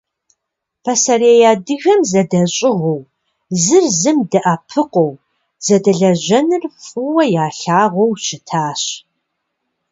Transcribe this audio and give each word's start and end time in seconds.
Пасэрей 0.83 1.41
адыгэм 1.51 1.99
зэдэщӀыгъуу, 2.09 3.01
зыр 3.63 3.85
зым 3.99 4.17
дэӀэпыкъуу 4.31 5.11
зэдэлэжьэныр 5.65 6.63
фӀыуэ 6.85 7.23
ялъагъуу 7.43 8.13
щытащ. 8.23 8.83